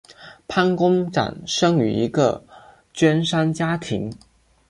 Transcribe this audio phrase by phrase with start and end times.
[0.47, 2.43] 潘公展生于一个
[2.91, 4.11] 绢商家庭。